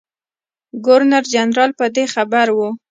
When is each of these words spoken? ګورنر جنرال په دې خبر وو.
ګورنر 0.85 1.23
جنرال 1.33 1.71
په 1.79 1.85
دې 1.95 2.05
خبر 2.13 2.47
وو. 2.57 2.69